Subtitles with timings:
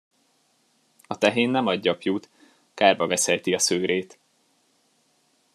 [1.07, 2.29] A tehén nem ad gyapjút,
[2.73, 4.19] kárba veszejti a szőrét!